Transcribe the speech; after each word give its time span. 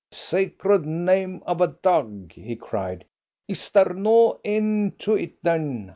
"Sacred 0.09 0.83
name 0.83 1.43
of 1.45 1.61
a 1.61 1.67
dog!" 1.83 2.31
he 2.31 2.55
cried. 2.55 3.05
"Is 3.47 3.69
there 3.69 3.93
no 3.93 4.39
end 4.43 4.97
to 5.01 5.13
it, 5.13 5.33
then? 5.43 5.89